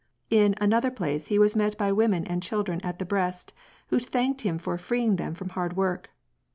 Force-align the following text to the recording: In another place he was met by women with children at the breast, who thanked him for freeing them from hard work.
In 0.31 0.55
another 0.59 0.89
place 0.89 1.27
he 1.27 1.37
was 1.37 1.55
met 1.55 1.77
by 1.77 1.91
women 1.91 2.25
with 2.27 2.41
children 2.41 2.81
at 2.83 2.97
the 2.97 3.05
breast, 3.05 3.53
who 3.89 3.99
thanked 3.99 4.41
him 4.41 4.57
for 4.57 4.75
freeing 4.79 5.17
them 5.17 5.35
from 5.35 5.49
hard 5.49 5.77
work. 5.77 6.09